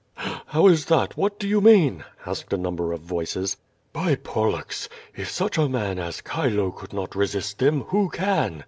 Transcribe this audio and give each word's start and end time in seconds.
"How 0.47 0.65
is 0.65 0.85
that; 0.85 1.15
what 1.15 1.37
do 1.37 1.47
you 1.47 1.61
mean?'' 1.61 2.03
asked 2.25 2.51
a 2.53 2.57
number 2.57 2.91
of 2.91 3.01
voices. 3.01 3.55
"By 3.93 4.15
Pollux! 4.15 4.89
if 5.15 5.29
such 5.29 5.59
a 5.59 5.69
man 5.69 5.99
as 5.99 6.23
Chilo 6.27 6.71
could 6.71 6.91
not 6.91 7.13
resist 7.15 7.59
them, 7.59 7.81
who 7.89 8.09
can? 8.09 8.59